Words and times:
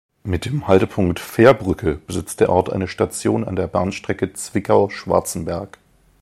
Mit 0.23 0.45
dem 0.45 0.67
Haltepunkt 0.67 1.19
"Fährbrücke" 1.19 1.93
besitzt 2.07 2.39
der 2.39 2.49
Ort 2.49 2.73
eine 2.73 2.87
Station 2.87 3.43
an 3.43 3.55
der 3.55 3.67
Bahnstrecke 3.67 4.33
Zwickau–Schwarzenberg. 4.33 5.77